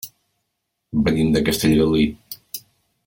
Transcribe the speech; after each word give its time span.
Venim 1.09 1.29
de 1.35 1.43
Castellgalí. 1.51 2.07